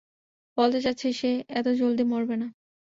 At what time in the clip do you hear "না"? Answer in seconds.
2.35-2.47